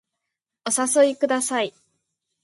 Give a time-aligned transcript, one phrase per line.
[0.65, 1.75] お誘いください